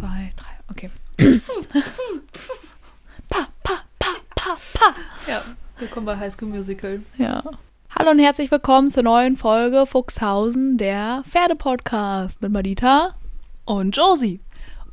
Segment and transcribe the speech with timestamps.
[0.00, 0.48] zwei, drei.
[0.70, 0.90] Okay.
[3.28, 4.94] pa, pa, pa, pa, pa.
[5.28, 5.42] Ja,
[5.78, 7.02] willkommen bei High School Musical.
[7.18, 7.42] Ja.
[7.94, 13.14] Hallo und herzlich willkommen zur neuen Folge Fuchshausen, der Pferdepodcast mit Madita.
[13.66, 14.40] Und Josie.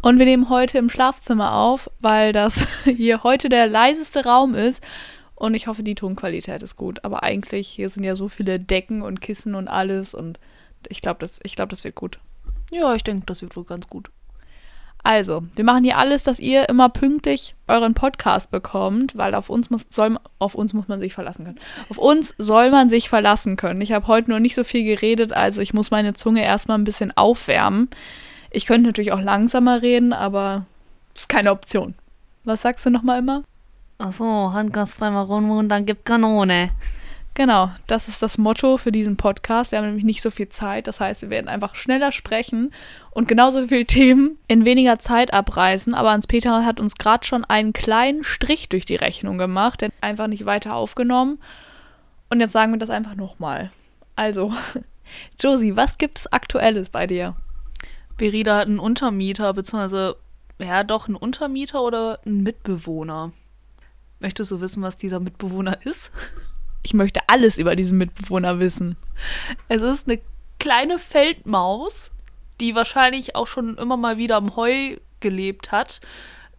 [0.02, 4.84] Und wir nehmen heute im Schlafzimmer auf, weil das hier heute der leiseste Raum ist.
[5.36, 7.06] Und ich hoffe, die Tonqualität ist gut.
[7.06, 10.14] Aber eigentlich, hier sind ja so viele Decken und Kissen und alles.
[10.14, 10.38] Und
[10.90, 12.20] ich glaube, das, ich glaub, das wird gut.
[12.72, 14.10] Ja, ich denke, das wird wohl ganz gut.
[15.08, 19.70] Also, wir machen hier alles, dass ihr immer pünktlich euren Podcast bekommt, weil auf uns
[19.70, 21.60] muss, soll, auf uns muss man sich verlassen können.
[21.88, 23.80] Auf uns soll man sich verlassen können.
[23.80, 26.84] Ich habe heute nur nicht so viel geredet, also ich muss meine Zunge erstmal ein
[26.84, 27.90] bisschen aufwärmen.
[28.52, 30.66] Ich könnte natürlich auch langsamer reden, aber
[31.16, 31.96] ist keine Option.
[32.44, 33.44] Was sagst du nochmal immer?
[34.00, 36.72] Achso, Handgas zweimal rum und dann gibt Kanone.
[37.38, 39.72] Genau, das ist das Motto für diesen Podcast.
[39.72, 40.88] Wir haben nämlich nicht so viel Zeit.
[40.88, 42.72] Das heißt, wir werden einfach schneller sprechen
[43.12, 45.94] und genauso viele Themen in weniger Zeit abreißen.
[45.94, 50.26] Aber Hans-Peter hat uns gerade schon einen kleinen Strich durch die Rechnung gemacht, denn einfach
[50.26, 51.38] nicht weiter aufgenommen.
[52.32, 53.70] Und jetzt sagen wir das einfach nochmal.
[54.16, 54.52] Also,
[55.40, 57.36] Josie, was gibt es Aktuelles bei dir?
[58.18, 60.16] Berida hat einen Untermieter, beziehungsweise,
[60.58, 63.32] ja, doch einen Untermieter oder einen Mitbewohner.
[64.20, 66.12] Möchtest du wissen, was dieser Mitbewohner ist?
[66.88, 68.96] Ich möchte alles über diesen Mitbewohner wissen.
[69.68, 70.22] Es ist eine
[70.58, 72.14] kleine Feldmaus,
[72.62, 76.00] die wahrscheinlich auch schon immer mal wieder am Heu gelebt hat.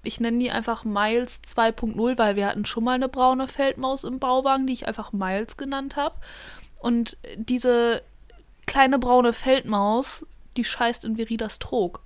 [0.03, 4.19] Ich nenne die einfach Miles 2.0, weil wir hatten schon mal eine braune Feldmaus im
[4.19, 6.17] Bauwagen, die ich einfach Miles genannt habe.
[6.79, 8.03] Und diese
[8.67, 10.27] kleine braune Feldmaus,
[10.59, 12.03] die scheißt in Veridas Trog.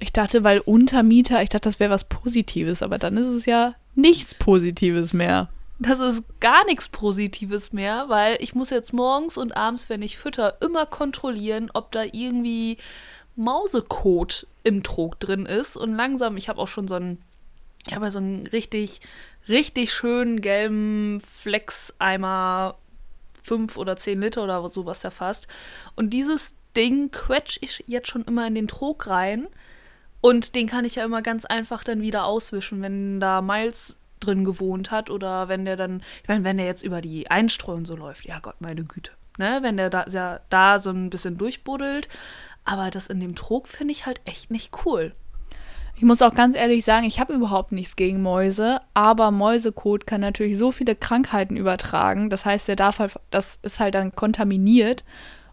[0.00, 3.74] Ich dachte, weil Untermieter, ich dachte, das wäre was Positives, aber dann ist es ja
[3.94, 5.50] nichts Positives mehr.
[5.80, 10.18] Das ist gar nichts Positives mehr, weil ich muss jetzt morgens und abends, wenn ich
[10.18, 12.78] fütter, immer kontrollieren, ob da irgendwie
[13.36, 15.76] Mausekot im Trog drin ist.
[15.76, 17.22] Und langsam, ich habe auch schon so einen,
[17.86, 19.00] ich habe so einen richtig,
[19.48, 22.74] richtig schönen gelben Flex-Eimer,
[23.40, 25.46] fünf oder zehn Liter oder sowas der fast.
[25.94, 29.46] Und dieses Ding quetsch ich jetzt schon immer in den Trog rein.
[30.20, 34.44] Und den kann ich ja immer ganz einfach dann wieder auswischen, wenn da Miles drin
[34.44, 37.96] gewohnt hat oder wenn der dann, ich meine, wenn der jetzt über die Einstreu so
[37.96, 42.08] läuft, ja Gott, meine Güte, ne, wenn der da, ja, da so ein bisschen durchbuddelt,
[42.64, 45.14] aber das in dem Trog finde ich halt echt nicht cool.
[45.96, 50.20] Ich muss auch ganz ehrlich sagen, ich habe überhaupt nichts gegen Mäuse, aber Mäusekot kann
[50.20, 52.30] natürlich so viele Krankheiten übertragen.
[52.30, 55.02] Das heißt, der darf halt, das ist halt dann kontaminiert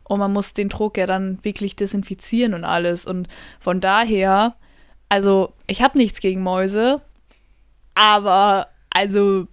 [0.04, 3.08] und man muss den Trog ja dann wirklich desinfizieren und alles.
[3.08, 3.28] Und
[3.60, 4.56] von daher,
[5.10, 7.02] also ich habe nichts gegen Mäuse,
[7.96, 9.48] aber also,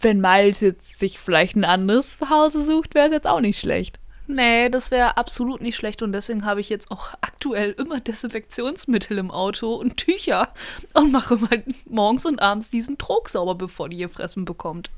[0.00, 3.98] wenn Miles jetzt sich vielleicht ein anderes Zuhause sucht, wäre es jetzt auch nicht schlecht.
[4.30, 9.16] Nee, das wäre absolut nicht schlecht und deswegen habe ich jetzt auch aktuell immer Desinfektionsmittel
[9.16, 10.52] im Auto und Tücher
[10.92, 14.90] und mache mal morgens und abends diesen Trog sauber, bevor die ihr Fressen bekommt.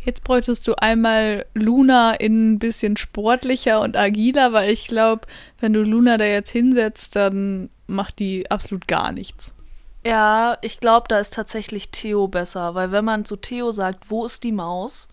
[0.00, 5.28] Jetzt bräuchtest du einmal Luna in ein bisschen sportlicher und agiler, weil ich glaube,
[5.60, 9.52] wenn du Luna da jetzt hinsetzt, dann macht die absolut gar nichts.
[10.04, 14.24] Ja, ich glaube, da ist tatsächlich Theo besser, weil wenn man zu Theo sagt, wo
[14.26, 15.08] ist die Maus,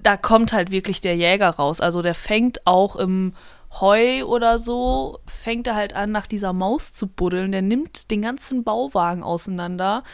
[0.00, 1.80] da kommt halt wirklich der Jäger raus.
[1.80, 3.34] Also der fängt auch im
[3.80, 7.52] Heu oder so, fängt er halt an, nach dieser Maus zu buddeln.
[7.52, 10.04] Der nimmt den ganzen Bauwagen auseinander.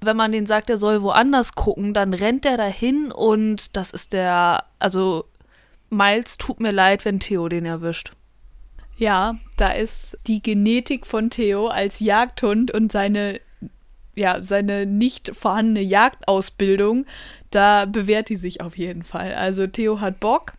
[0.00, 4.12] Wenn man den sagt, er soll woanders gucken, dann rennt er dahin und das ist
[4.12, 5.24] der, also
[5.90, 8.12] Miles tut mir leid, wenn Theo den erwischt.
[8.96, 13.40] Ja, da ist die Genetik von Theo als Jagdhund und seine
[14.16, 17.06] ja, seine nicht vorhandene Jagdausbildung,
[17.50, 19.34] da bewährt die sich auf jeden Fall.
[19.34, 20.52] Also Theo hat Bock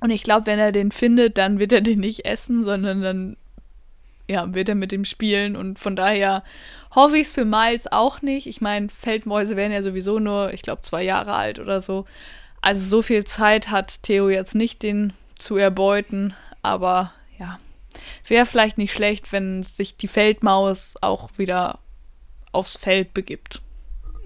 [0.00, 3.36] und ich glaube, wenn er den findet, dann wird er den nicht essen, sondern dann
[4.30, 6.42] ja, wird er mit dem spielen und von daher
[6.94, 8.46] hoffe ich es für Miles auch nicht.
[8.46, 12.06] Ich meine, Feldmäuse werden ja sowieso nur, ich glaube, zwei Jahre alt oder so.
[12.60, 17.58] Also so viel Zeit hat Theo jetzt nicht, den zu erbeuten, aber ja,
[18.28, 21.80] wäre vielleicht nicht schlecht, wenn sich die Feldmaus auch wieder
[22.52, 23.60] aufs Feld begibt.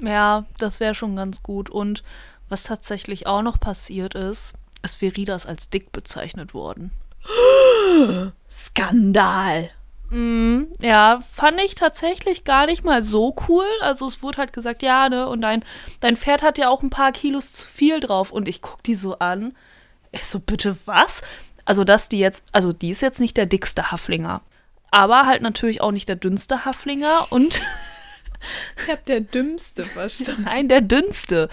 [0.00, 1.70] Ja, das wäre schon ganz gut.
[1.70, 2.02] Und
[2.48, 6.90] was tatsächlich auch noch passiert ist, ist Veridas als dick bezeichnet worden.
[8.50, 9.70] Skandal.
[10.10, 13.66] Mm, ja, fand ich tatsächlich gar nicht mal so cool.
[13.80, 15.64] Also es wurde halt gesagt, ja, ne, und dein,
[16.00, 18.30] dein Pferd hat ja auch ein paar Kilos zu viel drauf.
[18.30, 19.56] Und ich guck die so an.
[20.12, 21.22] Ich so, bitte was?
[21.64, 24.42] Also, dass die jetzt, also die ist jetzt nicht der dickste Haflinger.
[24.92, 27.60] Aber halt natürlich auch nicht der dünnste Haflinger und
[28.84, 30.42] Ich hab der Dümmste verstanden.
[30.44, 31.48] Nein, der dünnste.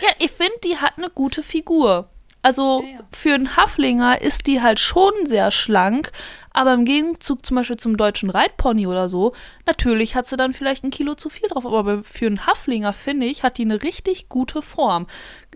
[0.00, 2.08] Ja, ich finde, die hat eine gute Figur.
[2.42, 2.98] Also Ja, ja.
[3.10, 6.12] für einen Haflinger ist die halt schon sehr schlank,
[6.50, 9.32] aber im Gegenzug zum Beispiel zum deutschen Reitpony oder so,
[9.64, 13.24] natürlich hat sie dann vielleicht ein Kilo zu viel drauf, aber für einen Haflinger, finde
[13.26, 15.06] ich, hat die eine richtig gute Form.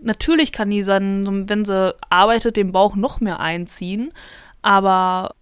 [0.01, 4.11] Natürlich kann die dann, wenn sie arbeitet, den Bauch noch mehr einziehen,
[4.63, 5.35] aber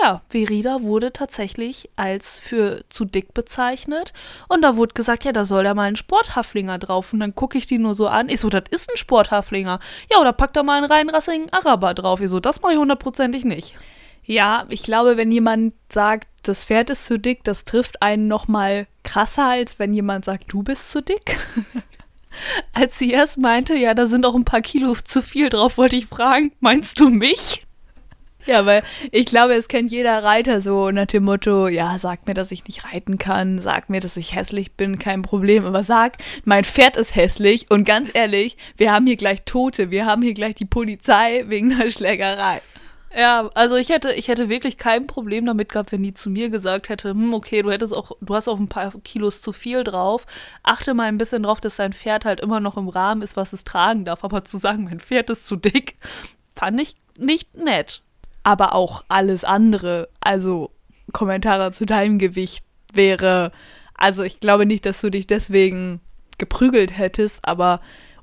[0.00, 4.12] ja, Verida wurde tatsächlich als für zu dick bezeichnet.
[4.48, 7.12] Und da wurde gesagt, ja, da soll da mal ein Sporthaflinger drauf.
[7.12, 8.28] Und dann gucke ich die nur so an.
[8.28, 9.78] Ich so, das ist ein Sporthaflinger.
[10.10, 12.20] Ja, oder pack da mal einen reinrassigen Araber drauf.
[12.20, 13.76] Ich so, das mache ich hundertprozentig nicht.
[14.24, 18.48] Ja, ich glaube, wenn jemand sagt, das Pferd ist zu dick, das trifft einen noch
[18.48, 21.38] mal krasser, als wenn jemand sagt, du bist zu dick.
[22.72, 25.94] Als sie erst meinte, ja, da sind auch ein paar Kilo zu viel drauf, wollte
[25.94, 27.63] ich fragen, meinst du mich?
[28.46, 32.34] Ja, weil ich glaube, es kennt jeder Reiter so nach dem Motto, ja, sag mir,
[32.34, 36.18] dass ich nicht reiten kann, sag mir, dass ich hässlich bin, kein Problem, aber sag,
[36.44, 40.34] mein Pferd ist hässlich und ganz ehrlich, wir haben hier gleich Tote, wir haben hier
[40.34, 42.60] gleich die Polizei wegen einer Schlägerei.
[43.16, 46.50] Ja, also ich hätte, ich hätte wirklich kein Problem damit gehabt, wenn die zu mir
[46.50, 49.84] gesagt hätte, hm, okay, du hättest auch, du hast auch ein paar Kilos zu viel
[49.84, 50.26] drauf.
[50.64, 53.52] Achte mal ein bisschen drauf, dass dein Pferd halt immer noch im Rahmen ist, was
[53.52, 54.24] es tragen darf.
[54.24, 55.96] Aber zu sagen, mein Pferd ist zu dick,
[56.56, 58.02] fand ich nicht nett.
[58.44, 60.70] Aber auch alles andere, also
[61.12, 63.50] Kommentare zu deinem Gewicht wäre,
[63.94, 66.00] also ich glaube nicht, dass du dich deswegen
[66.38, 67.80] geprügelt hättest, aber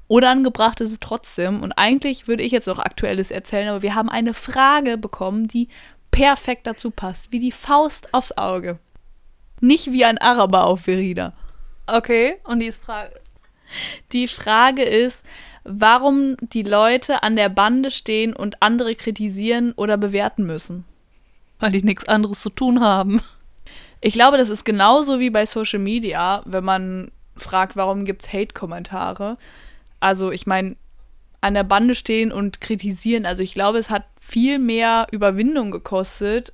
[0.08, 1.62] unangebracht ist es trotzdem.
[1.62, 5.70] Und eigentlich würde ich jetzt auch Aktuelles erzählen, aber wir haben eine Frage bekommen, die
[6.12, 8.80] perfekt dazu passt, wie die Faust aufs Auge.
[9.60, 11.34] Nicht wie ein Araber auf Verida.
[11.88, 13.20] Okay, und die ist Frage.
[14.12, 15.24] Die Frage ist,
[15.64, 20.86] warum die Leute an der Bande stehen und andere kritisieren oder bewerten müssen.
[21.60, 23.22] Weil die nichts anderes zu tun haben.
[24.02, 28.34] Ich glaube, das ist genauso wie bei Social Media, wenn man fragt, warum gibt es
[28.34, 29.38] Hate-Kommentare.
[30.00, 30.76] Also ich meine,
[31.42, 33.26] an der Bande stehen und kritisieren.
[33.26, 36.54] Also ich glaube, es hat viel mehr Überwindung gekostet,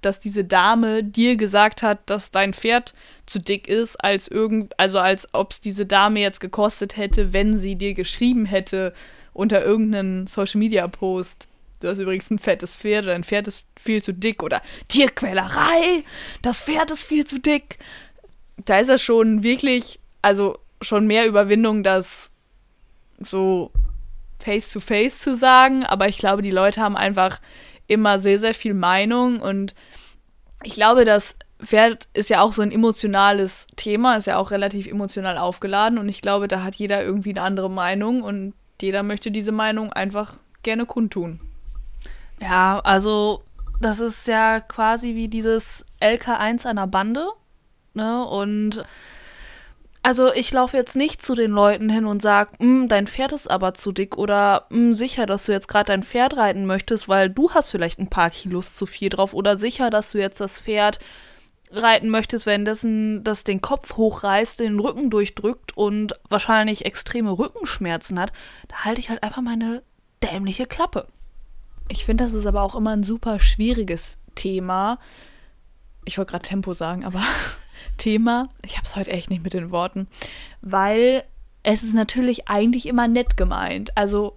[0.00, 2.94] dass diese Dame dir gesagt hat, dass dein Pferd
[3.26, 7.58] zu dick ist, als irgend, also als ob es diese Dame jetzt gekostet hätte, wenn
[7.58, 8.94] sie dir geschrieben hätte
[9.32, 11.48] unter irgendeinen Social Media Post.
[11.80, 16.02] Du hast übrigens ein fettes Pferd oder dein Pferd ist viel zu dick oder Tierquälerei,
[16.42, 17.78] das Pferd ist viel zu dick.
[18.64, 22.30] Da ist es schon wirklich, also schon mehr Überwindung, das
[23.20, 23.70] so
[24.40, 27.40] face to face zu sagen, aber ich glaube, die Leute haben einfach
[27.88, 29.74] immer sehr, sehr viel Meinung und
[30.62, 34.86] ich glaube, das Pferd ist ja auch so ein emotionales Thema, ist ja auch relativ
[34.86, 39.32] emotional aufgeladen und ich glaube, da hat jeder irgendwie eine andere Meinung und jeder möchte
[39.32, 41.40] diese Meinung einfach gerne kundtun.
[42.40, 43.42] Ja, also
[43.80, 47.26] das ist ja quasi wie dieses LK1 einer Bande.
[47.94, 48.24] Ne?
[48.24, 48.84] Und
[50.08, 52.52] also ich laufe jetzt nicht zu den Leuten hin und sage,
[52.88, 56.38] dein Pferd ist aber zu dick oder "Mm, sicher, dass du jetzt gerade dein Pferd
[56.38, 60.12] reiten möchtest, weil du hast vielleicht ein paar Kilos zu viel drauf oder sicher, dass
[60.12, 60.98] du jetzt das Pferd
[61.70, 68.18] reiten möchtest, wenn dessen das den Kopf hochreißt, den Rücken durchdrückt und wahrscheinlich extreme Rückenschmerzen
[68.18, 68.32] hat,
[68.68, 69.82] da halte ich halt einfach meine
[70.22, 71.06] dämliche Klappe.
[71.90, 75.00] Ich finde, das ist aber auch immer ein super schwieriges Thema.
[76.06, 77.20] Ich wollte gerade Tempo sagen, aber
[77.98, 80.08] Thema, ich habe es heute echt nicht mit den Worten,
[80.62, 81.24] weil
[81.62, 83.96] es ist natürlich eigentlich immer nett gemeint.
[83.96, 84.36] Also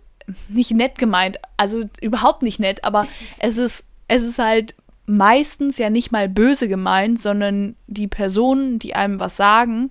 [0.50, 3.08] nicht nett gemeint, also überhaupt nicht nett, aber
[3.40, 4.76] es ist, es ist halt
[5.06, 9.90] meistens ja nicht mal böse gemeint, sondern die Personen, die einem was sagen,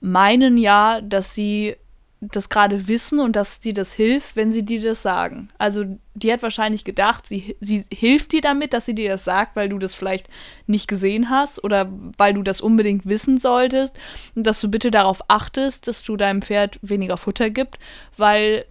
[0.00, 1.76] meinen ja, dass sie
[2.20, 5.50] das gerade wissen und dass sie das hilft, wenn sie dir das sagen.
[5.56, 5.84] Also
[6.14, 9.68] die hat wahrscheinlich gedacht, sie, sie hilft dir damit, dass sie dir das sagt, weil
[9.68, 10.28] du das vielleicht
[10.66, 13.96] nicht gesehen hast oder weil du das unbedingt wissen solltest
[14.34, 17.78] und dass du bitte darauf achtest, dass du deinem Pferd weniger Futter gibt,
[18.16, 18.64] weil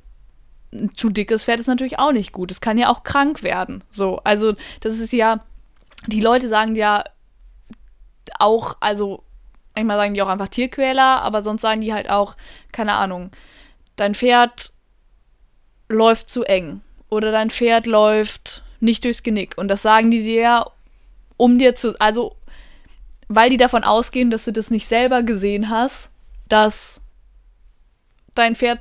[0.74, 2.52] ein zu dickes Pferd ist natürlich auch nicht gut.
[2.52, 3.82] Es kann ja auch krank werden.
[3.90, 5.46] So, also das ist ja,
[6.08, 7.06] die Leute sagen ja
[8.40, 9.24] auch, also
[9.78, 12.36] manchmal sagen die auch einfach Tierquäler, aber sonst sagen die halt auch,
[12.72, 13.32] keine Ahnung,
[13.96, 14.72] dein Pferd
[15.90, 19.58] läuft zu eng oder dein Pferd läuft nicht durchs Genick.
[19.58, 20.66] Und das sagen die dir,
[21.38, 22.36] um dir zu, also
[23.28, 26.12] weil die davon ausgehen, dass du das nicht selber gesehen hast,
[26.48, 27.02] dass
[28.36, 28.80] dein Pferd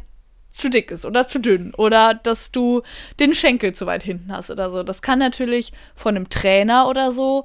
[0.53, 2.83] zu dick ist oder zu dünn oder dass du
[3.21, 4.83] den Schenkel zu weit hinten hast oder so.
[4.83, 7.45] Das kann natürlich von einem Trainer oder so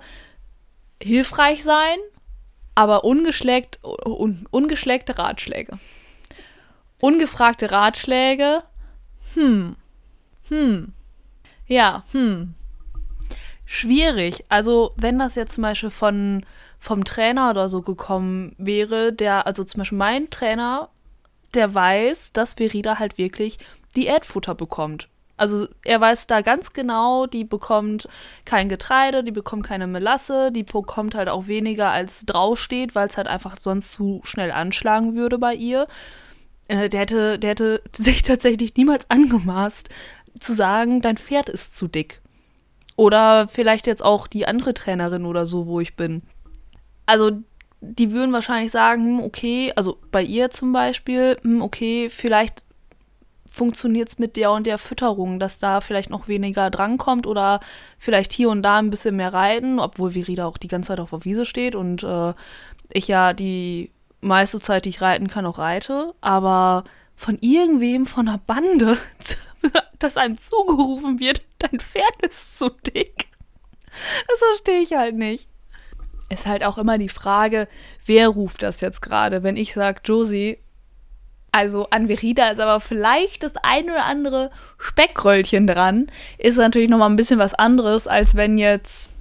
[1.02, 1.98] hilfreich sein,
[2.76, 5.78] aber ungeschleckt, un, ungeschleckte Ratschläge.
[7.00, 8.64] Ungefragte Ratschläge,
[9.34, 9.76] hm,
[10.50, 10.94] hm,
[11.68, 12.54] ja, hm.
[13.66, 14.44] Schwierig.
[14.50, 16.46] Also, wenn das jetzt zum Beispiel von,
[16.78, 20.90] vom Trainer oder so gekommen wäre, der, also zum Beispiel mein Trainer,
[21.54, 23.60] der weiß, dass Verida halt wirklich
[23.96, 25.08] Diätfutter bekommt.
[25.42, 28.08] Also er weiß da ganz genau, die bekommt
[28.46, 33.18] kein Getreide, die bekommt keine Melasse, die bekommt halt auch weniger als draufsteht, weil es
[33.18, 35.88] halt einfach sonst zu schnell anschlagen würde bei ihr.
[36.68, 39.90] Äh, der, hätte, der hätte sich tatsächlich niemals angemaßt
[40.40, 42.22] zu sagen, dein Pferd ist zu dick.
[42.96, 46.22] Oder vielleicht jetzt auch die andere Trainerin oder so, wo ich bin.
[47.08, 47.32] Also
[47.80, 52.64] die würden wahrscheinlich sagen, hm, okay, also bei ihr zum Beispiel, hm, okay, vielleicht
[53.52, 57.60] funktioniert es mit der und der Fütterung, dass da vielleicht noch weniger drankommt oder
[58.00, 61.10] vielleicht hier und da ein bisschen mehr reiten, obwohl Virida auch die ganze Zeit auf
[61.10, 62.34] der Wiese steht und äh,
[62.94, 63.92] ich ja die
[64.22, 66.14] meiste Zeit, die ich reiten kann, auch reite.
[66.22, 66.86] Aber
[67.18, 68.98] von irgendwem von einer Bande,
[70.00, 73.28] dass einem zugerufen wird, dein Pferd ist zu dick.
[74.30, 75.50] Das verstehe ich halt nicht.
[76.30, 77.68] Ist halt auch immer die Frage,
[78.06, 79.44] wer ruft das jetzt gerade?
[79.44, 80.60] Wenn ich sage, Josie,
[81.52, 86.10] also an Verida ist aber vielleicht das ein oder andere Speckröllchen dran.
[86.38, 89.12] Ist natürlich nochmal ein bisschen was anderes, als wenn jetzt,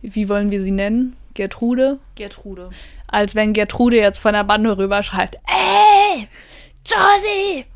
[0.00, 1.16] wie wollen wir sie nennen?
[1.34, 1.98] Gertrude?
[2.14, 2.70] Gertrude.
[3.08, 6.28] Als wenn Gertrude jetzt von der Bande rüberschreibt, ey,
[6.86, 7.66] Josie,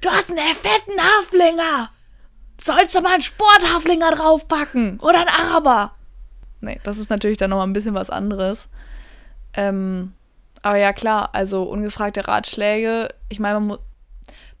[0.00, 1.90] du hast einen fetten Haflinger.
[2.60, 5.94] Sollst du mal einen Sporthaflinger draufpacken oder einen Araber?
[6.62, 8.68] Nee, das ist natürlich dann nochmal ein bisschen was anderes.
[9.52, 10.14] Ähm,
[10.64, 13.10] aber ja, klar, also ungefragte Ratschläge.
[13.28, 13.78] Ich meine,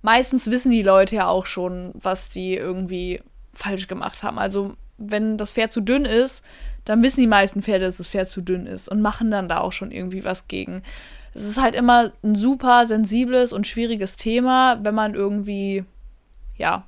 [0.02, 3.22] meistens wissen die Leute ja auch schon, was die irgendwie
[3.54, 4.38] falsch gemacht haben.
[4.38, 6.44] Also, wenn das Pferd zu dünn ist,
[6.84, 9.60] dann wissen die meisten Pferde, dass das Pferd zu dünn ist und machen dann da
[9.60, 10.82] auch schon irgendwie was gegen.
[11.32, 15.86] Es ist halt immer ein super sensibles und schwieriges Thema, wenn man irgendwie,
[16.58, 16.84] ja,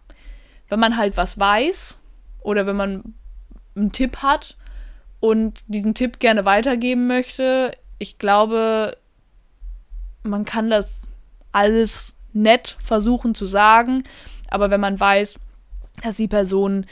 [0.69, 1.99] wenn man halt was weiß
[2.41, 3.15] oder wenn man
[3.75, 4.59] einen Tipp hat
[5.21, 7.71] und diesen Tipp gerne weitergeben möchte.
[7.99, 8.99] Ich glaube,
[10.27, 11.09] man kann das
[11.53, 14.05] alles nett versuchen zu sagen,
[14.51, 15.39] aber wenn man weiß,
[16.03, 16.87] dass die Person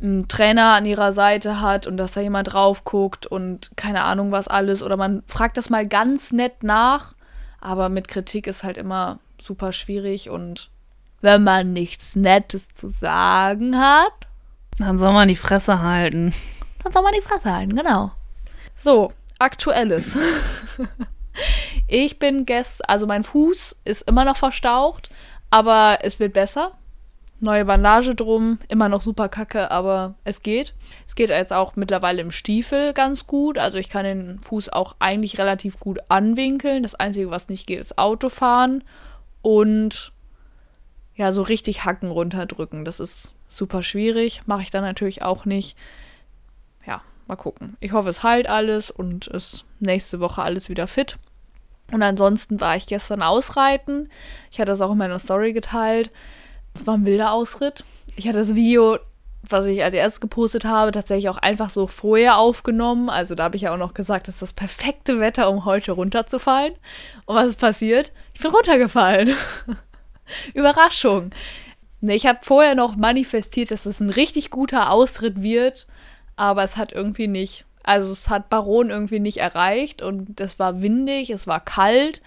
[0.00, 4.32] einen Trainer an ihrer Seite hat und dass da jemand drauf guckt und keine Ahnung
[4.32, 7.14] was alles oder man fragt das mal ganz nett nach,
[7.60, 10.70] aber mit Kritik ist halt immer super schwierig und
[11.20, 14.12] wenn man nichts Nettes zu sagen hat,
[14.78, 16.34] dann soll man die Fresse halten.
[16.82, 18.10] Dann soll man die Fresse halten, genau.
[18.76, 20.16] So, aktuelles.
[21.86, 25.10] Ich bin gestern, also mein Fuß ist immer noch verstaucht,
[25.50, 26.72] aber es wird besser.
[27.40, 30.72] Neue Bandage drum, immer noch super kacke, aber es geht.
[31.06, 33.58] Es geht jetzt auch mittlerweile im Stiefel ganz gut.
[33.58, 36.82] Also ich kann den Fuß auch eigentlich relativ gut anwinkeln.
[36.82, 38.82] Das Einzige, was nicht geht, ist Autofahren
[39.42, 40.12] und
[41.16, 42.84] ja, so richtig Hacken runterdrücken.
[42.84, 44.42] Das ist super schwierig.
[44.46, 45.76] Mache ich dann natürlich auch nicht.
[46.86, 47.76] Ja, mal gucken.
[47.80, 51.18] Ich hoffe, es heilt alles und ist nächste Woche alles wieder fit.
[51.92, 54.08] Und ansonsten war ich gestern ausreiten.
[54.50, 56.10] Ich hatte das auch in meiner Story geteilt.
[56.74, 57.84] Es war ein wilder Ausritt.
[58.16, 58.98] Ich hatte das Video,
[59.48, 63.10] was ich als erstes gepostet habe, tatsächlich auch einfach so vorher aufgenommen.
[63.10, 65.92] Also da habe ich ja auch noch gesagt, das ist das perfekte Wetter, um heute
[65.92, 66.74] runterzufallen.
[67.26, 68.12] Und was ist passiert?
[68.34, 69.34] Ich bin runtergefallen.
[70.54, 71.30] Überraschung.
[72.00, 75.86] Ich habe vorher noch manifestiert, dass es ein richtig guter Ausritt wird,
[76.36, 77.64] aber es hat irgendwie nicht.
[77.84, 82.22] Also es hat Baron irgendwie nicht erreicht und es war windig, es war kalt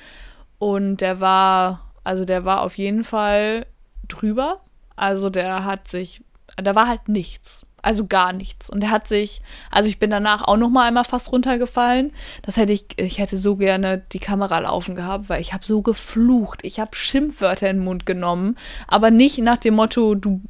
[0.59, 3.65] und der war, also der war auf jeden Fall
[4.07, 4.61] drüber.
[4.95, 6.23] Also der hat sich,
[6.55, 7.65] da war halt nichts.
[7.81, 8.69] Also gar nichts.
[8.69, 12.11] Und er hat sich, also ich bin danach auch noch mal einmal fast runtergefallen.
[12.41, 15.81] Das hätte ich, ich hätte so gerne die Kamera laufen gehabt, weil ich habe so
[15.81, 16.59] geflucht.
[16.63, 20.41] Ich habe Schimpfwörter in den Mund genommen, aber nicht nach dem Motto, du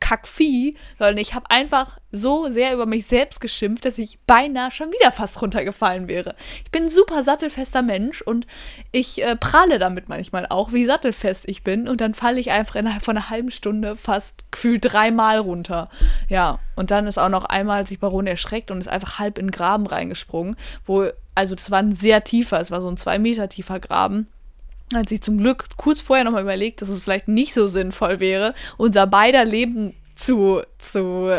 [0.00, 4.92] Kackvieh, sondern ich habe einfach so sehr über mich selbst geschimpft, dass ich beinahe schon
[4.92, 6.34] wieder fast runtergefallen wäre.
[6.64, 8.46] Ich bin ein super sattelfester Mensch und
[8.92, 11.88] ich äh, prahle damit manchmal auch, wie sattelfest ich bin.
[11.88, 15.88] Und dann falle ich einfach innerhalb von einer halben Stunde fast gefühlt dreimal runter.
[16.28, 19.46] Ja, und dann ist auch noch einmal sich Baron erschreckt und ist einfach halb in
[19.46, 23.18] den Graben reingesprungen, wo, also das war ein sehr tiefer, es war so ein zwei
[23.18, 24.28] Meter tiefer Graben
[24.94, 28.54] hat sich zum Glück kurz vorher nochmal überlegt, dass es vielleicht nicht so sinnvoll wäre,
[28.76, 31.38] unser beider Leben zu, zu,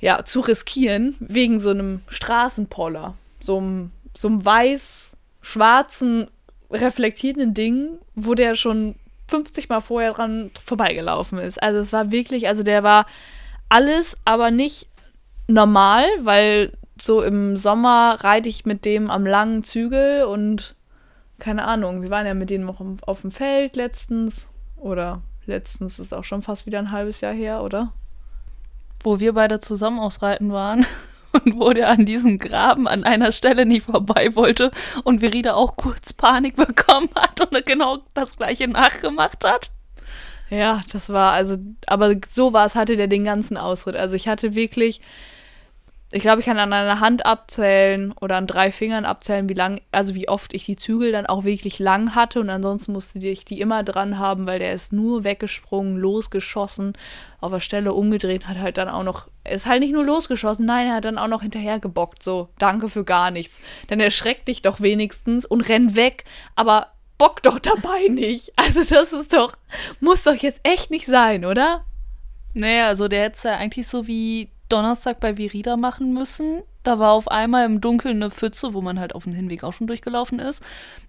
[0.00, 3.14] ja, zu riskieren, wegen so einem Straßenpoller.
[3.40, 6.28] So einem, so einem weiß-schwarzen,
[6.70, 8.96] reflektierenden Ding, wo der schon
[9.28, 11.62] 50 Mal vorher dran vorbeigelaufen ist.
[11.62, 13.06] Also es war wirklich, also der war
[13.68, 14.88] alles, aber nicht
[15.46, 20.74] normal, weil so im Sommer reite ich mit dem am langen Zügel und
[21.44, 24.48] keine Ahnung, wir waren ja mit denen noch auf dem Feld letztens.
[24.78, 27.92] Oder letztens ist auch schon fast wieder ein halbes Jahr her, oder?
[29.02, 30.86] Wo wir beide zusammen ausreiten waren
[31.32, 34.70] und wo der an diesem Graben an einer Stelle nicht vorbei wollte
[35.04, 39.70] und Verida auch kurz Panik bekommen hat und genau das gleiche nachgemacht hat.
[40.48, 43.96] Ja, das war also, aber sowas hatte der den ganzen Ausritt.
[43.96, 45.02] Also ich hatte wirklich,
[46.14, 49.80] ich glaube, ich kann an einer Hand abzählen oder an drei Fingern abzählen, wie lang,
[49.90, 53.44] also wie oft ich die Zügel dann auch wirklich lang hatte und ansonsten musste ich
[53.44, 56.92] die immer dran haben, weil der ist nur weggesprungen, losgeschossen,
[57.40, 60.66] auf der Stelle umgedreht, hat halt dann auch noch, er ist halt nicht nur losgeschossen,
[60.66, 63.60] nein, er hat dann auch noch hinterher gebockt, so, danke für gar nichts.
[63.88, 66.22] Dann erschreckt dich doch wenigstens und renn weg,
[66.54, 68.52] aber bock doch dabei nicht.
[68.54, 69.54] Also das ist doch,
[69.98, 71.84] muss doch jetzt echt nicht sein, oder?
[72.52, 76.64] Naja, also der hätte es ja eigentlich so wie Donnerstag bei Virida machen müssen.
[76.82, 79.72] Da war auf einmal im Dunkeln eine Pfütze, wo man halt auf dem Hinweg auch
[79.72, 80.64] schon durchgelaufen ist.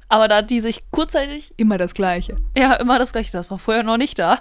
[0.07, 1.51] Aber da hat die sich kurzzeitig.
[1.57, 2.37] Immer das Gleiche.
[2.55, 3.31] Ja, immer das Gleiche.
[3.31, 4.39] Das war vorher noch nicht da.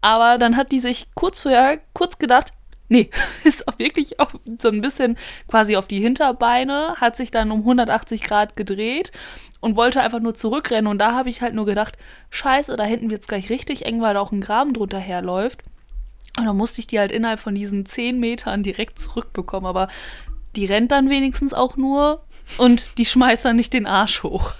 [0.00, 2.52] Aber dann hat die sich kurz vorher kurz gedacht,
[2.88, 3.08] nee,
[3.44, 7.60] ist auch wirklich auch so ein bisschen quasi auf die Hinterbeine, hat sich dann um
[7.60, 9.12] 180 Grad gedreht
[9.60, 10.88] und wollte einfach nur zurückrennen.
[10.88, 11.96] Und da habe ich halt nur gedacht,
[12.30, 15.62] scheiße, da hinten wird es gleich richtig eng, weil da auch ein Graben drunter herläuft.
[16.36, 19.66] Und dann musste ich die halt innerhalb von diesen 10 Metern direkt zurückbekommen.
[19.66, 19.88] Aber
[20.54, 22.24] die rennt dann wenigstens auch nur
[22.58, 24.54] und die schmeißt dann nicht den Arsch hoch.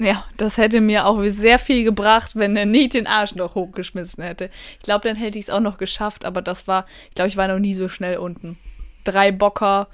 [0.00, 4.22] Ja, das hätte mir auch sehr viel gebracht, wenn er nicht den Arsch noch hochgeschmissen
[4.22, 4.48] hätte.
[4.78, 7.36] Ich glaube, dann hätte ich es auch noch geschafft, aber das war, ich glaube, ich
[7.36, 8.56] war noch nie so schnell unten.
[9.02, 9.88] Drei Bocker,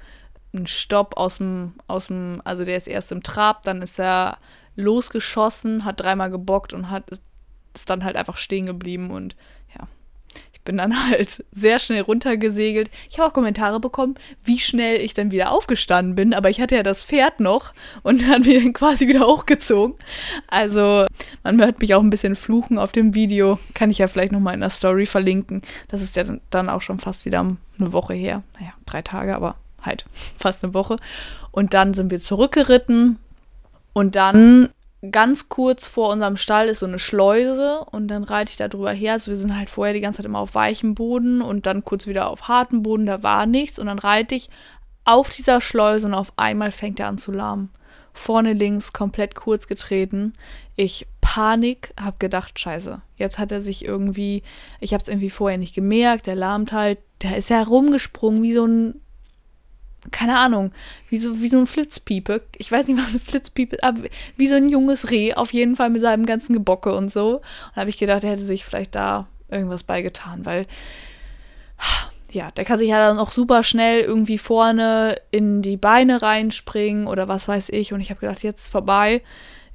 [0.53, 4.37] ein Stopp aus dem, aus dem, also der ist erst im Trab, dann ist er
[4.75, 7.09] losgeschossen, hat dreimal gebockt und hat
[7.75, 9.35] ist dann halt einfach stehen geblieben und
[10.65, 12.89] bin dann halt sehr schnell runtergesegelt.
[13.09, 16.75] Ich habe auch Kommentare bekommen, wie schnell ich dann wieder aufgestanden bin, aber ich hatte
[16.75, 19.95] ja das Pferd noch und dann bin ich quasi wieder hochgezogen.
[20.47, 21.05] Also
[21.43, 23.59] man hört mich auch ein bisschen fluchen auf dem Video.
[23.73, 25.61] Kann ich ja vielleicht nochmal in der Story verlinken.
[25.87, 28.43] Das ist ja dann auch schon fast wieder eine Woche her.
[28.59, 30.05] Naja, drei Tage, aber halt
[30.37, 30.97] fast eine Woche.
[31.51, 33.19] Und dann sind wir zurückgeritten
[33.93, 34.69] und dann
[35.11, 38.91] ganz kurz vor unserem Stall ist so eine Schleuse und dann reite ich da drüber
[38.91, 39.13] her.
[39.13, 42.07] Also wir sind halt vorher die ganze Zeit immer auf weichem Boden und dann kurz
[42.07, 44.49] wieder auf hartem Boden, da war nichts und dann reite ich
[45.03, 47.69] auf dieser Schleuse und auf einmal fängt er an zu lahmen.
[48.13, 50.33] Vorne links komplett kurz getreten.
[50.75, 54.43] Ich Panik, hab gedacht, scheiße, jetzt hat er sich irgendwie,
[54.79, 58.65] ich hab's irgendwie vorher nicht gemerkt, der lahmt halt, der ist ja rumgesprungen wie so
[58.65, 59.01] ein
[60.11, 60.71] keine Ahnung,
[61.09, 62.41] wie so, wie so ein Flitzpiepe.
[62.57, 64.01] Ich weiß nicht, was ein Flitzpiepe ist, aber
[64.37, 67.37] wie so ein junges Reh, auf jeden Fall mit seinem ganzen Gebocke und so.
[67.37, 67.43] Und
[67.75, 70.65] da habe ich gedacht, er hätte sich vielleicht da irgendwas beigetan, weil
[72.31, 77.07] ja, der kann sich ja dann auch super schnell irgendwie vorne in die Beine reinspringen
[77.07, 77.93] oder was weiß ich.
[77.93, 79.21] Und ich habe gedacht, jetzt ist vorbei,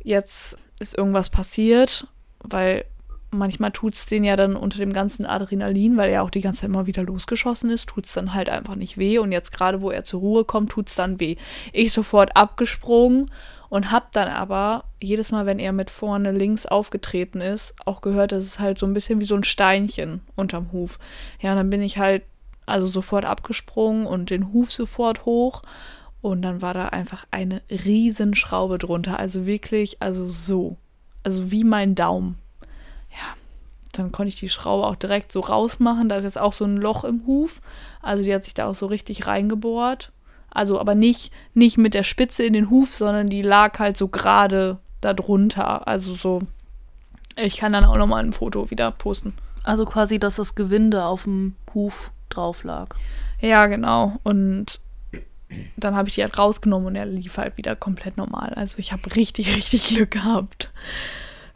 [0.03, 2.07] jetzt ist irgendwas passiert,
[2.40, 2.85] weil
[3.31, 6.62] manchmal tut es den ja dann unter dem ganzen Adrenalin, weil er auch die ganze
[6.62, 9.19] Zeit immer wieder losgeschossen ist, tut es dann halt einfach nicht weh.
[9.19, 11.37] Und jetzt gerade, wo er zur Ruhe kommt, tut es dann weh.
[11.73, 13.31] Ich sofort abgesprungen
[13.69, 18.33] und hab dann aber jedes Mal, wenn er mit vorne links aufgetreten ist, auch gehört,
[18.33, 20.99] dass es halt so ein bisschen wie so ein Steinchen unterm Huf.
[21.40, 22.23] Ja, und dann bin ich halt
[22.66, 25.62] also sofort abgesprungen und den Huf sofort hoch.
[26.21, 29.19] Und dann war da einfach eine Riesenschraube drunter.
[29.19, 30.77] Also wirklich, also so.
[31.23, 32.39] Also wie mein Daumen
[34.01, 36.09] dann konnte ich die Schraube auch direkt so rausmachen.
[36.09, 37.61] Da ist jetzt auch so ein Loch im Huf.
[38.03, 40.13] Also die hat sich da auch so richtig reingebohrt.
[40.51, 44.09] Also aber nicht, nicht mit der Spitze in den Huf, sondern die lag halt so
[44.09, 45.87] gerade da drunter.
[45.87, 46.41] Also so.
[47.37, 49.35] Ich kann dann auch nochmal ein Foto wieder posten.
[49.63, 52.97] Also quasi, dass das Gewinde auf dem Huf drauf lag.
[53.41, 54.17] Ja, genau.
[54.23, 54.81] Und
[55.77, 58.53] dann habe ich die halt rausgenommen und er lief halt wieder komplett normal.
[58.55, 60.73] Also ich habe richtig, richtig Glück gehabt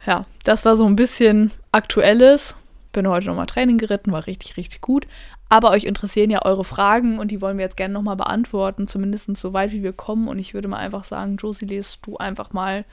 [0.05, 2.55] ja, das war so ein bisschen aktuelles.
[2.91, 5.07] Bin heute nochmal Training geritten, war richtig, richtig gut.
[5.49, 9.35] Aber euch interessieren ja eure Fragen und die wollen wir jetzt gerne nochmal beantworten, zumindest
[9.37, 10.27] so weit wie wir kommen.
[10.27, 12.85] Und ich würde mal einfach sagen, Josie, lest du einfach mal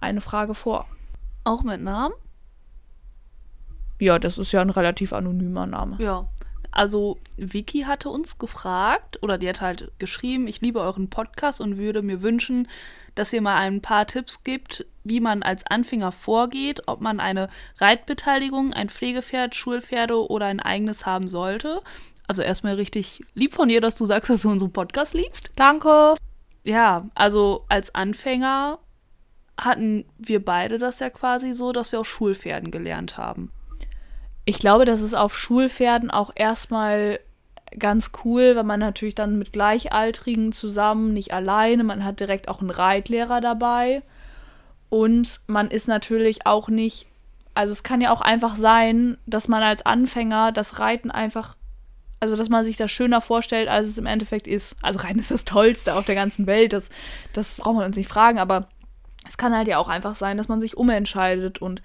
[0.00, 0.86] eine Frage vor.
[1.44, 2.14] Auch mit Namen?
[3.98, 5.96] Ja, das ist ja ein relativ anonymer Name.
[5.98, 6.28] Ja.
[6.76, 11.78] Also Vicky hatte uns gefragt, oder die hat halt geschrieben, ich liebe euren Podcast und
[11.78, 12.68] würde mir wünschen,
[13.14, 17.48] dass ihr mal ein paar Tipps gibt, wie man als Anfänger vorgeht, ob man eine
[17.78, 21.80] Reitbeteiligung, ein Pflegepferd, Schulpferde oder ein eigenes haben sollte.
[22.26, 25.52] Also erstmal richtig lieb von dir, dass du sagst, dass du unseren Podcast liebst.
[25.56, 26.14] Danke.
[26.62, 28.80] Ja, also als Anfänger
[29.58, 33.50] hatten wir beide das ja quasi so, dass wir auf Schulpferden gelernt haben.
[34.46, 37.18] Ich glaube, das ist auf Schulpferden auch erstmal
[37.78, 42.60] ganz cool, weil man natürlich dann mit Gleichaltrigen zusammen, nicht alleine, man hat direkt auch
[42.60, 44.02] einen Reitlehrer dabei.
[44.88, 47.06] Und man ist natürlich auch nicht,
[47.54, 51.56] also es kann ja auch einfach sein, dass man als Anfänger das Reiten einfach,
[52.20, 54.76] also dass man sich das schöner vorstellt, als es im Endeffekt ist.
[54.80, 56.88] Also Reiten ist das Tollste auf der ganzen Welt, das,
[57.32, 58.68] das braucht man uns nicht fragen, aber
[59.26, 61.82] es kann halt ja auch einfach sein, dass man sich umentscheidet und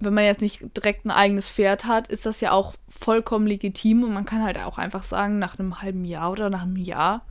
[0.00, 4.04] wenn man jetzt nicht direkt ein eigenes Pferd hat, ist das ja auch vollkommen legitim
[4.04, 7.24] und man kann halt auch einfach sagen, nach einem halben Jahr oder nach einem Jahr,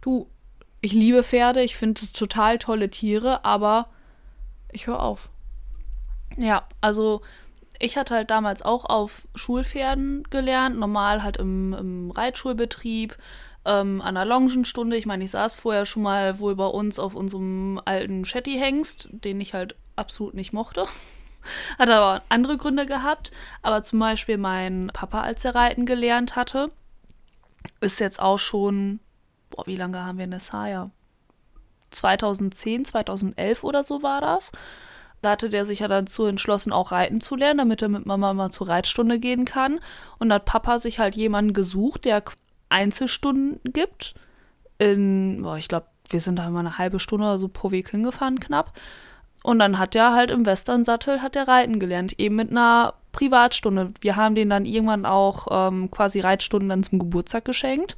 [0.00, 0.28] du,
[0.80, 3.88] ich liebe Pferde, ich finde total tolle Tiere, aber
[4.72, 5.30] ich höre auf.
[6.36, 7.22] Ja, also
[7.78, 13.16] ich hatte halt damals auch auf Schulpferden gelernt, normal halt im, im Reitschulbetrieb,
[13.64, 14.96] ähm, an der Longenstunde.
[14.96, 19.40] Ich meine, ich saß vorher schon mal wohl bei uns auf unserem alten Shetty-Hengst, den
[19.40, 20.86] ich halt absolut nicht mochte.
[21.78, 23.30] Hat aber andere Gründe gehabt.
[23.62, 26.70] Aber zum Beispiel mein Papa, als er reiten gelernt hatte,
[27.80, 29.00] ist jetzt auch schon,
[29.50, 30.90] boah, wie lange haben wir Nessaya?
[31.90, 34.52] 2010, 2011 oder so war das.
[35.22, 38.34] Da hatte der sich ja dazu entschlossen, auch reiten zu lernen, damit er mit Mama
[38.34, 39.80] mal zur Reitstunde gehen kann.
[40.18, 42.22] Und hat Papa sich halt jemanden gesucht, der
[42.68, 44.14] Einzelstunden gibt.
[44.78, 47.90] In, boah, ich glaube, wir sind da immer eine halbe Stunde oder so pro Weg
[47.90, 48.72] hingefahren, knapp.
[49.46, 53.92] Und dann hat er halt im Westernsattel hat er reiten gelernt, eben mit einer Privatstunde.
[54.00, 57.96] Wir haben den dann irgendwann auch ähm, quasi Reitstunden dann zum Geburtstag geschenkt.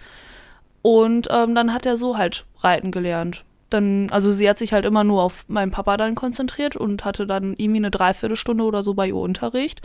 [0.83, 3.45] Und ähm, dann hat er so halt reiten gelernt.
[3.71, 7.27] Dann, also sie hat sich halt immer nur auf meinen Papa dann konzentriert und hatte
[7.27, 9.81] dann irgendwie eine Dreiviertelstunde oder so bei ihr Unterricht.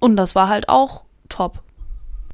[0.00, 1.62] Und das war halt auch top.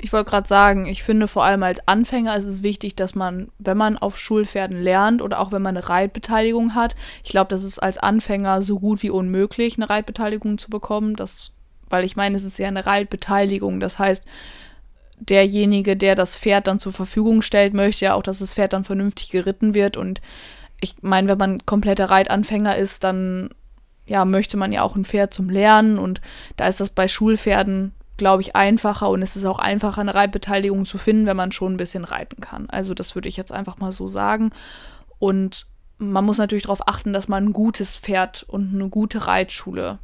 [0.05, 3.49] Ich wollte gerade sagen, ich finde vor allem als Anfänger ist es wichtig, dass man,
[3.59, 7.64] wenn man auf Schulpferden lernt oder auch wenn man eine Reitbeteiligung hat, ich glaube, das
[7.64, 11.17] ist als Anfänger so gut wie unmöglich, eine Reitbeteiligung zu bekommen.
[11.17, 11.53] Das,
[11.88, 13.81] weil ich meine, es ist ja eine Reitbeteiligung.
[13.81, 14.27] Das heißt,
[15.21, 18.85] derjenige, der das Pferd dann zur Verfügung stellt, möchte ja auch, dass das Pferd dann
[18.85, 19.97] vernünftig geritten wird.
[19.97, 20.21] Und
[20.83, 23.55] ich meine, wenn man kompletter Reitanfänger ist, dann
[24.05, 25.97] ja, möchte man ja auch ein Pferd zum Lernen.
[25.97, 26.21] Und
[26.59, 30.87] da ist das bei Schulpferden glaube ich, einfacher und es ist auch einfacher, eine Reitbeteiligung
[30.87, 32.68] zu finden, wenn man schon ein bisschen reiten kann.
[32.70, 34.50] Also das würde ich jetzt einfach mal so sagen.
[35.18, 35.66] Und
[35.98, 39.98] man muss natürlich darauf achten, dass man ein gutes Pferd und eine gute Reitschule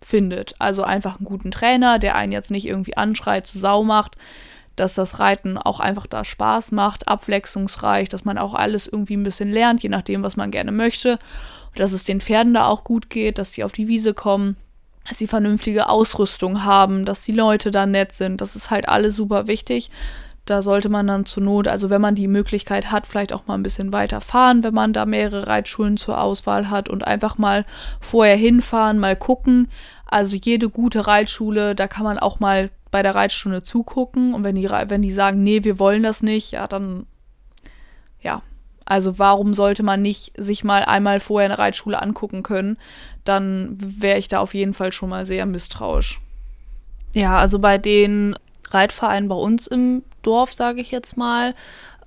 [0.00, 0.54] findet.
[0.58, 4.16] Also einfach einen guten Trainer, der einen jetzt nicht irgendwie anschreit, zu Sau macht,
[4.76, 9.22] dass das Reiten auch einfach da Spaß macht, abwechslungsreich, dass man auch alles irgendwie ein
[9.22, 11.18] bisschen lernt, je nachdem, was man gerne möchte.
[11.68, 14.56] Und dass es den Pferden da auch gut geht, dass sie auf die Wiese kommen
[15.08, 18.40] dass sie vernünftige Ausrüstung haben, dass die Leute da nett sind.
[18.40, 19.90] Das ist halt alles super wichtig.
[20.46, 23.54] Da sollte man dann zur Not, also wenn man die Möglichkeit hat, vielleicht auch mal
[23.54, 27.64] ein bisschen weiter fahren, wenn man da mehrere Reitschulen zur Auswahl hat und einfach mal
[28.00, 29.68] vorher hinfahren, mal gucken.
[30.04, 34.34] Also jede gute Reitschule, da kann man auch mal bei der Reitstunde zugucken.
[34.34, 37.06] Und wenn die, wenn die sagen, nee, wir wollen das nicht, ja, dann
[38.20, 38.40] ja,
[38.86, 42.78] also warum sollte man nicht sich mal einmal vorher eine Reitschule angucken können?
[43.24, 46.20] Dann wäre ich da auf jeden Fall schon mal sehr misstrauisch.
[47.12, 48.36] Ja, also bei den
[48.70, 51.54] Reitvereinen bei uns im Dorf, sage ich jetzt mal,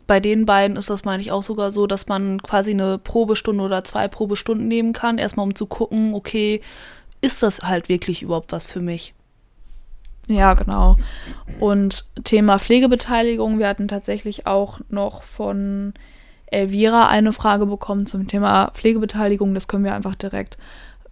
[0.07, 3.63] bei den beiden ist das, meine ich, auch sogar so, dass man quasi eine Probestunde
[3.63, 6.61] oder zwei Probestunden nehmen kann, erstmal um zu gucken, okay,
[7.21, 9.13] ist das halt wirklich überhaupt was für mich?
[10.27, 10.97] Ja, genau.
[11.59, 15.93] Und Thema Pflegebeteiligung, wir hatten tatsächlich auch noch von
[16.51, 19.53] Elvira eine Frage bekommen zum Thema Pflegebeteiligung.
[19.53, 20.57] Das können wir einfach direkt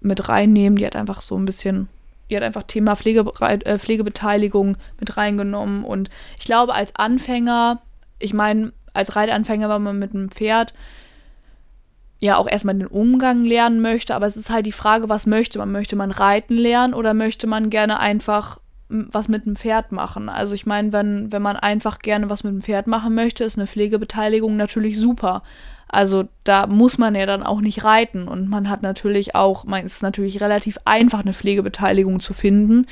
[0.02, 0.78] mit reinnehmen.
[0.78, 1.90] Die hat einfach so ein bisschen,
[2.30, 5.84] die hat einfach Thema Pflege, äh, Pflegebeteiligung mit reingenommen.
[5.84, 7.82] Und ich glaube, als Anfänger,
[8.20, 10.74] ich meine, als Reitanfänger, wenn man mit einem Pferd
[12.20, 15.60] ja auch erstmal den Umgang lernen möchte, aber es ist halt die Frage, was möchte
[15.60, 15.72] man?
[15.72, 20.30] Möchte man reiten lernen oder möchte man gerne einfach was mit dem Pferd machen.
[20.30, 23.58] Also ich meine, wenn, wenn man einfach gerne was mit dem Pferd machen möchte, ist
[23.58, 25.44] eine Pflegebeteiligung natürlich super.
[25.90, 29.86] Also da muss man ja dann auch nicht reiten und man hat natürlich auch, man
[29.86, 32.88] ist natürlich relativ einfach, eine Pflegebeteiligung zu finden.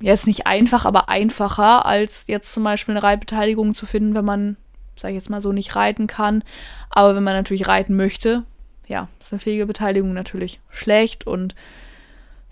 [0.00, 4.56] Jetzt nicht einfach, aber einfacher, als jetzt zum Beispiel eine Reitbeteiligung zu finden, wenn man,
[4.96, 6.42] sag ich jetzt mal so, nicht reiten kann.
[6.90, 8.44] Aber wenn man natürlich reiten möchte,
[8.86, 11.54] ja, ist eine Pflegebeteiligung natürlich schlecht und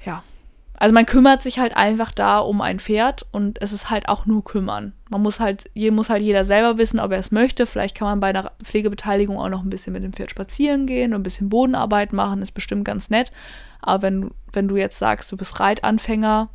[0.04, 0.22] ja,
[0.78, 4.26] also man kümmert sich halt einfach da um ein Pferd und es ist halt auch
[4.26, 4.92] nur kümmern.
[5.10, 7.66] Man muss halt, muss halt jeder selber wissen, ob er es möchte.
[7.66, 11.14] Vielleicht kann man bei einer Pflegebeteiligung auch noch ein bisschen mit dem Pferd spazieren gehen
[11.14, 13.32] und ein bisschen Bodenarbeit machen, ist bestimmt ganz nett.
[13.80, 16.48] Aber wenn, wenn du jetzt sagst, du bist Reitanfänger,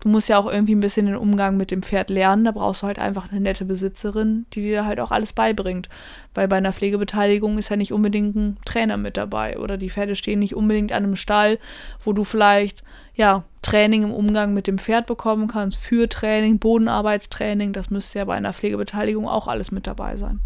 [0.00, 2.44] du musst ja auch irgendwie ein bisschen den Umgang mit dem Pferd lernen.
[2.44, 5.88] Da brauchst du halt einfach eine nette Besitzerin, die dir halt auch alles beibringt.
[6.34, 10.14] Weil bei einer Pflegebeteiligung ist ja nicht unbedingt ein Trainer mit dabei oder die Pferde
[10.14, 11.58] stehen nicht unbedingt an einem Stall,
[12.04, 12.82] wo du vielleicht
[13.14, 17.72] ja Training im Umgang mit dem Pferd bekommen kannst, für Training, Bodenarbeitstraining.
[17.72, 20.40] Das müsste ja bei einer Pflegebeteiligung auch alles mit dabei sein.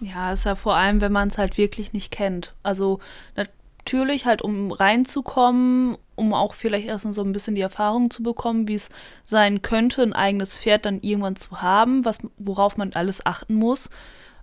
[0.00, 2.54] Ja, ist ja vor allem, wenn man es halt wirklich nicht kennt.
[2.62, 3.00] Also
[3.36, 8.68] natürlich halt, um reinzukommen, um auch vielleicht erst so ein bisschen die Erfahrung zu bekommen,
[8.68, 8.90] wie es
[9.24, 13.90] sein könnte, ein eigenes Pferd dann irgendwann zu haben, was, worauf man alles achten muss.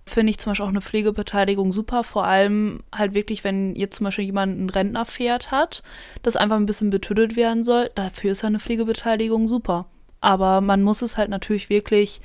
[0.06, 2.04] finde ich zum Beispiel auch eine Pflegebeteiligung super.
[2.04, 5.84] Vor allem halt wirklich, wenn jetzt zum Beispiel jemand ein Rentnerpferd hat,
[6.24, 7.90] das einfach ein bisschen betüttelt werden soll.
[7.96, 9.86] Dafür ist ja eine Pflegebeteiligung super.
[10.20, 12.22] Aber man muss es halt natürlich wirklich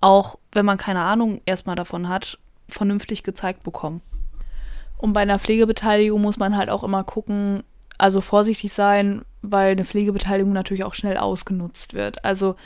[0.00, 4.02] auch, wenn man keine Ahnung erstmal davon hat, vernünftig gezeigt bekommen.
[4.98, 7.64] Und bei einer Pflegebeteiligung muss man halt auch immer gucken,
[7.98, 12.24] also vorsichtig sein, weil eine Pflegebeteiligung natürlich auch schnell ausgenutzt wird.
[12.24, 12.56] Also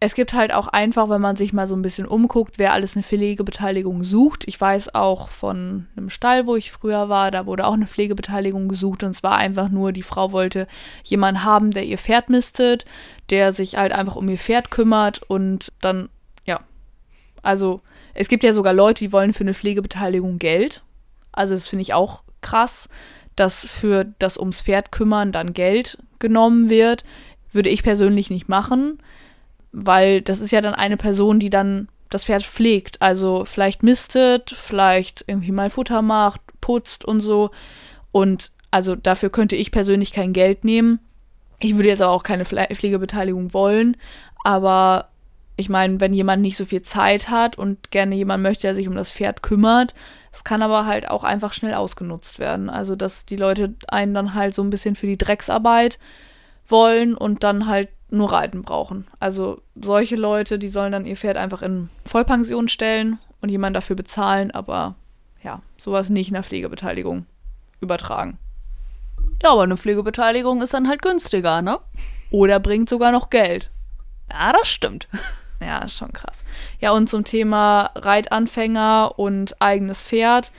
[0.00, 2.94] es gibt halt auch einfach, wenn man sich mal so ein bisschen umguckt, wer alles
[2.94, 4.44] eine Pflegebeteiligung sucht.
[4.46, 8.68] Ich weiß auch von einem Stall, wo ich früher war, da wurde auch eine Pflegebeteiligung
[8.68, 10.68] gesucht und es war einfach nur, die Frau wollte
[11.02, 12.84] jemanden haben, der ihr Pferd mistet,
[13.30, 16.08] der sich halt einfach um ihr Pferd kümmert und dann,
[16.44, 16.60] ja.
[17.42, 17.80] Also
[18.14, 20.84] es gibt ja sogar Leute, die wollen für eine Pflegebeteiligung Geld.
[21.32, 22.88] Also das finde ich auch krass,
[23.38, 27.04] dass für das ums Pferd kümmern dann Geld genommen wird.
[27.52, 28.98] Würde ich persönlich nicht machen
[29.72, 33.02] weil das ist ja dann eine Person, die dann das Pferd pflegt.
[33.02, 37.50] Also vielleicht mistet, vielleicht irgendwie mal Futter macht, putzt und so.
[38.12, 41.00] Und also dafür könnte ich persönlich kein Geld nehmen.
[41.60, 43.96] Ich würde jetzt aber auch keine Pflegebeteiligung wollen.
[44.44, 45.08] Aber
[45.56, 48.88] ich meine, wenn jemand nicht so viel Zeit hat und gerne jemand möchte, der sich
[48.88, 49.94] um das Pferd kümmert,
[50.38, 52.70] es kann aber halt auch einfach schnell ausgenutzt werden.
[52.70, 55.98] Also, dass die Leute einen dann halt so ein bisschen für die Drecksarbeit
[56.68, 59.08] wollen und dann halt nur Reiten brauchen.
[59.18, 63.96] Also solche Leute, die sollen dann ihr Pferd einfach in Vollpension stellen und jemanden dafür
[63.96, 64.94] bezahlen, aber
[65.42, 67.26] ja, sowas nicht in der Pflegebeteiligung
[67.80, 68.38] übertragen.
[69.42, 71.80] Ja, aber eine Pflegebeteiligung ist dann halt günstiger, ne?
[72.30, 73.70] Oder bringt sogar noch Geld.
[74.30, 75.08] Ja, das stimmt.
[75.60, 76.44] Ja, ist schon krass.
[76.80, 80.52] Ja, und zum Thema Reitanfänger und eigenes Pferd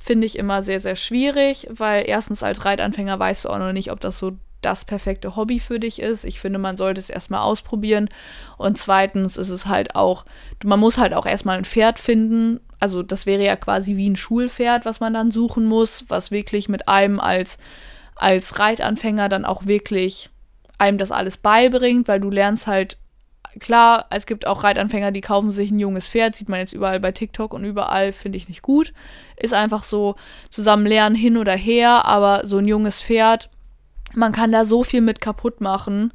[0.00, 3.92] finde ich immer sehr, sehr schwierig, weil erstens als Reitanfänger weißt du auch noch nicht,
[3.92, 6.24] ob das so das perfekte Hobby für dich ist.
[6.24, 8.08] Ich finde, man sollte es erstmal ausprobieren.
[8.58, 10.24] Und zweitens ist es halt auch,
[10.64, 12.60] man muss halt auch erstmal ein Pferd finden.
[12.78, 16.68] Also das wäre ja quasi wie ein Schulpferd, was man dann suchen muss, was wirklich
[16.68, 17.58] mit einem als,
[18.16, 20.30] als Reitanfänger dann auch wirklich
[20.78, 22.96] einem das alles beibringt, weil du lernst halt,
[23.58, 27.00] klar, es gibt auch Reitanfänger, die kaufen sich ein junges Pferd, sieht man jetzt überall
[27.00, 28.92] bei TikTok und überall, finde ich nicht gut.
[29.36, 30.14] Ist einfach so
[30.50, 33.50] zusammen lernen hin oder her, aber so ein junges Pferd
[34.14, 36.12] man kann da so viel mit kaputt machen.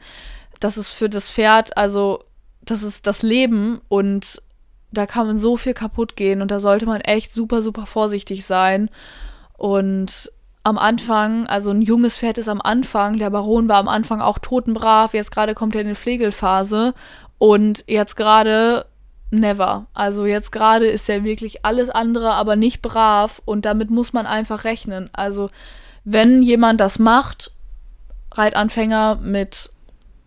[0.60, 2.24] Das ist für das Pferd, also
[2.64, 4.42] das ist das Leben und
[4.92, 8.46] da kann man so viel kaputt gehen und da sollte man echt super, super vorsichtig
[8.46, 8.90] sein.
[9.58, 10.32] Und
[10.64, 14.40] am Anfang, also ein junges Pferd ist am Anfang, der Baron war am Anfang auch
[14.40, 16.94] totenbrav, jetzt gerade kommt er in die Pflegelphase
[17.38, 18.86] und jetzt gerade
[19.32, 19.88] never.
[19.94, 24.26] Also jetzt gerade ist er wirklich alles andere, aber nicht brav und damit muss man
[24.26, 25.10] einfach rechnen.
[25.14, 25.50] Also
[26.04, 27.52] wenn jemand das macht
[28.32, 29.70] Reitanfänger mit,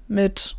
[0.09, 0.57] mit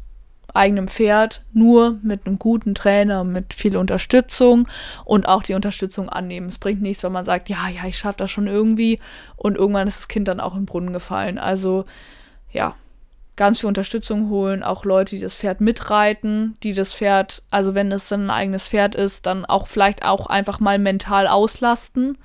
[0.54, 4.68] eigenem Pferd, nur mit einem guten Trainer, mit viel Unterstützung
[5.06, 6.50] und auch die Unterstützung annehmen.
[6.50, 9.00] Es bringt nichts, wenn man sagt, ja, ja, ich schaffe das schon irgendwie
[9.36, 11.38] und irgendwann ist das Kind dann auch im Brunnen gefallen.
[11.38, 11.86] Also
[12.52, 12.76] ja,
[13.40, 17.92] ganz viel Unterstützung holen, auch Leute, die das Pferd mitreiten, die das Pferd, also wenn
[17.92, 22.18] es dann ein eigenes Pferd ist, dann auch vielleicht auch einfach mal mental auslasten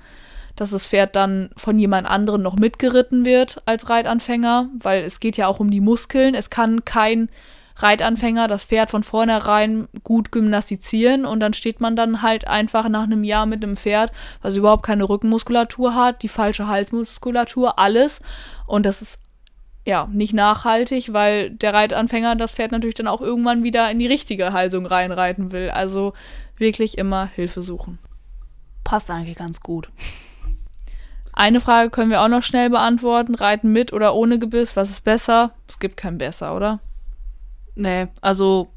[0.57, 5.35] dass das Pferd dann von jemand anderem noch mitgeritten wird als Reitanfänger, weil es geht
[5.35, 6.33] ja auch um die Muskeln.
[6.33, 7.29] Es kann kein
[7.77, 13.03] Reitanfänger das Pferd von vornherein gut gymnastizieren und dann steht man dann halt einfach nach
[13.03, 18.21] einem Jahr mit einem Pferd, was überhaupt keine Rückenmuskulatur hat, die falsche Halsmuskulatur, alles.
[18.65, 19.19] Und das ist
[19.85, 24.07] ja nicht nachhaltig, weil der Reitanfänger das Pferd natürlich dann auch irgendwann wieder in die
[24.07, 25.69] richtige Halsung reinreiten will.
[25.69, 26.13] Also
[26.57, 27.99] wirklich immer Hilfe suchen.
[28.83, 29.89] Passt eigentlich ganz gut.
[31.33, 33.35] Eine Frage können wir auch noch schnell beantworten.
[33.35, 35.51] Reiten mit oder ohne Gebiss, was ist besser?
[35.67, 36.79] Es gibt kein besser, oder?
[37.75, 38.69] Nee, also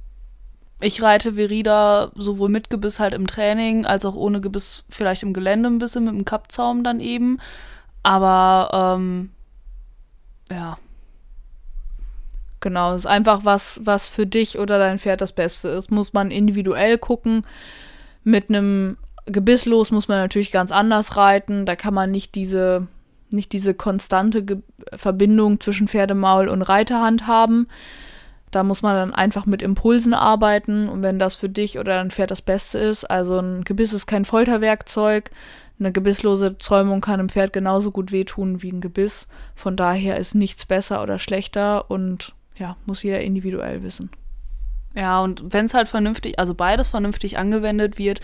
[0.81, 5.33] ich reite Verida sowohl mit Gebiss halt im Training, als auch ohne Gebiss vielleicht im
[5.33, 7.39] Gelände ein bisschen mit dem Kappzaum dann eben.
[8.03, 9.31] Aber ähm,
[10.51, 10.79] ja.
[12.61, 15.91] Genau, es ist einfach was, was für dich oder dein Pferd das Beste ist.
[15.91, 17.45] Muss man individuell gucken.
[18.25, 21.67] Mit einem gebisslos muss man natürlich ganz anders reiten.
[21.67, 22.89] Da kann man nicht diese,
[23.31, 24.59] nicht diese konstante Ge
[24.95, 27.69] Verbindung zwischen Pferdemaul und Reiterhand haben.
[28.51, 32.11] Da muss man dann einfach mit Impulsen arbeiten und wenn das für dich oder dein
[32.11, 35.31] Pferd das Beste ist, also ein Gebiss ist kein Folterwerkzeug,
[35.79, 39.29] eine gebisslose Zäumung kann einem Pferd genauso gut wehtun wie ein Gebiss.
[39.55, 44.11] Von daher ist nichts besser oder schlechter und ja, muss jeder individuell wissen.
[44.95, 48.21] Ja, und wenn es halt vernünftig, also beides vernünftig angewendet wird,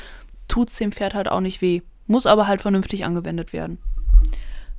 [0.49, 1.83] tut es dem Pferd halt auch nicht weh.
[2.07, 3.79] Muss aber halt vernünftig angewendet werden.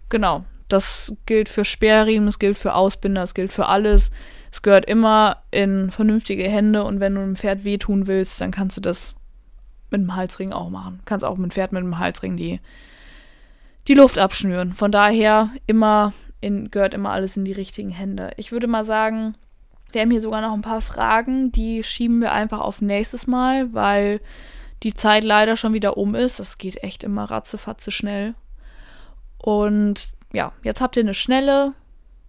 [0.10, 0.46] Genau.
[0.68, 4.10] Das gilt für Sperrriemen, es gilt für Ausbinder, es gilt für alles.
[4.52, 8.78] Es gehört immer in vernünftige Hände und wenn du einem Pferd wehtun willst, dann kannst
[8.78, 9.16] du das
[9.92, 11.02] mit dem Halsring auch machen.
[11.06, 12.60] Kannst auch mit dem Pferd mit dem Halsring die,
[13.88, 14.74] die Luft abschnüren.
[14.74, 18.32] Von daher immer in, gehört immer alles in die richtigen Hände.
[18.38, 19.36] Ich würde mal sagen,
[19.96, 23.74] wir haben hier sogar noch ein paar Fragen, die schieben wir einfach auf nächstes Mal,
[23.74, 24.20] weil
[24.84, 26.38] die Zeit leider schon wieder um ist.
[26.38, 28.36] Das geht echt immer ratzefatze schnell.
[29.38, 31.76] Und ja, jetzt habt ihr eine schnelle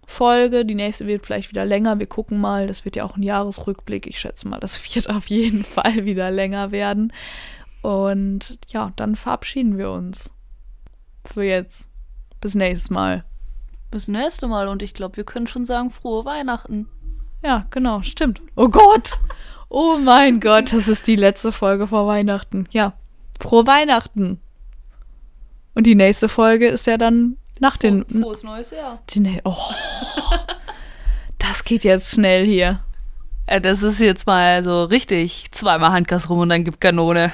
[0.05, 0.63] Folge.
[0.63, 1.99] Die nächste wird vielleicht wieder länger.
[1.99, 2.67] Wir gucken mal.
[2.67, 4.07] Das wird ja auch ein Jahresrückblick.
[4.07, 7.11] Ich schätze mal, das wird auf jeden Fall wieder länger werden.
[7.81, 10.33] Und ja, dann verabschieden wir uns.
[11.25, 11.89] Für jetzt.
[12.39, 13.25] Bis nächstes Mal.
[13.91, 14.69] Bis nächste Mal.
[14.69, 16.87] Und ich glaube, wir können schon sagen, frohe Weihnachten.
[17.43, 18.41] Ja, genau, stimmt.
[18.55, 19.19] Oh Gott.
[19.69, 22.67] Oh mein Gott, das ist die letzte Folge vor Weihnachten.
[22.71, 22.93] Ja,
[23.39, 24.39] frohe Weihnachten.
[25.75, 28.05] Und die nächste Folge ist ja dann nach den.
[28.05, 28.99] Frohes neues Jahr.
[29.09, 29.55] Die, oh,
[31.37, 32.79] das geht jetzt schnell hier.
[33.45, 37.31] Äh, das ist jetzt mal so richtig zweimal Handgas rum und dann gibt Kanone.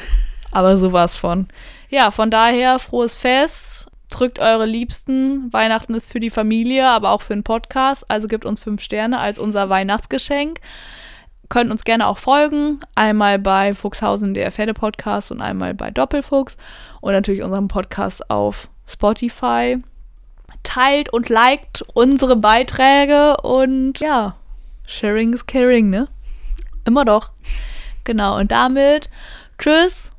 [0.51, 1.47] Aber sowas von.
[1.89, 3.87] Ja, von daher frohes Fest.
[4.13, 5.51] Drückt eure Liebsten.
[5.51, 8.05] Weihnachten ist für die Familie, aber auch für den Podcast.
[8.11, 10.59] Also gebt uns fünf Sterne als unser Weihnachtsgeschenk.
[11.49, 12.79] Könnt uns gerne auch folgen.
[12.93, 16.57] Einmal bei Fuchshausen, der Pferde-Podcast und einmal bei Doppelfuchs.
[17.01, 19.81] Und natürlich unserem Podcast auf Spotify.
[20.61, 24.35] Teilt und liked unsere Beiträge und ja,
[24.85, 26.07] sharing is caring, ne?
[26.85, 27.31] Immer doch.
[28.03, 29.09] Genau, und damit
[29.57, 30.12] tschüss.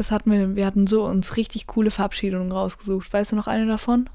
[0.00, 3.12] Es hat mir, wir hatten so uns richtig coole Verabschiedungen rausgesucht.
[3.12, 4.08] Weißt du noch eine davon?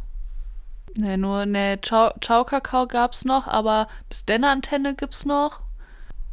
[0.96, 5.62] Ne, nur ne Ciao, Ciao Kakao gab's noch, aber bis Denne Antenne gibt's noch.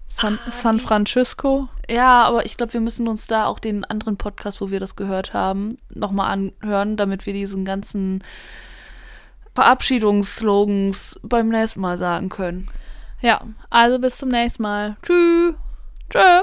[0.07, 1.69] San, Ah, San Francisco.
[1.89, 4.97] Ja, aber ich glaube, wir müssen uns da auch den anderen Podcast, wo wir das
[4.97, 8.23] gehört haben, nochmal anhören, damit wir diesen ganzen
[9.55, 12.69] Verabschiedungsslogans beim nächsten Mal sagen können.
[13.21, 14.97] Ja, also bis zum nächsten Mal.
[15.03, 15.55] Tschüss.
[16.11, 16.43] Tschö.